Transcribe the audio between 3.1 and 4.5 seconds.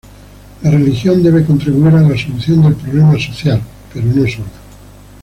social, pero no sola.